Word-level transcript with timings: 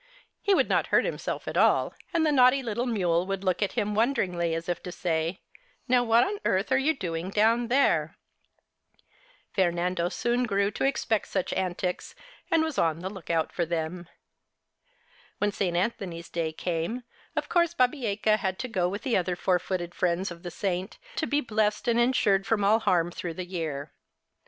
He 0.41 0.55
would 0.55 0.67
not 0.67 0.87
hurt 0.87 1.05
himself 1.05 1.47
at 1.47 1.55
all, 1.57 1.93
and 2.11 2.25
the 2.25 2.31
naughty 2.31 2.63
little 2.63 2.87
mule 2.87 3.27
would 3.27 3.43
look 3.43 3.61
at 3.61 3.73
him 3.73 3.93
wonderingly 3.93 4.55
as 4.55 4.67
if 4.67 4.81
to 4.81 4.91
say:" 4.91 5.41
Now 5.87 6.03
what 6.03 6.23
on 6.23 6.39
earth 6.43 6.71
are 6.71 6.79
you 6.79 6.95
doing 6.97 7.29
down 7.29 7.67
there?" 7.67 8.17
Fer 9.55 9.69
nando 9.69 10.09
soon 10.09 10.45
grew 10.45 10.71
to 10.71 10.85
expect 10.85 11.27
such 11.27 11.53
antics 11.53 12.15
and 12.49 12.63
was 12.63 12.79
on 12.79 13.01
the 13.01 13.11
lookout 13.11 13.51
for 13.51 13.63
them. 13.63 14.09
When 15.37 15.51
St. 15.51 15.77
Anthony's 15.77 16.29
Day 16.29 16.51
came, 16.51 17.03
of 17.35 17.47
course 17.47 17.75
Babieca 17.75 18.37
had 18.37 18.57
to 18.57 18.67
go 18.67 18.89
with 18.89 19.03
the 19.03 19.15
other 19.15 19.35
four 19.35 19.59
footed 19.59 19.93
friends 19.93 20.31
of 20.31 20.41
the 20.41 20.49
saint, 20.49 20.97
to 21.17 21.27
be 21.27 21.41
blessed 21.41 21.87
and 21.87 21.99
insured 21.99 22.47
from 22.47 22.63
all 22.63 22.79
harm 22.79 23.11
through 23.11 23.35
the 23.35 23.45
year. 23.45 23.93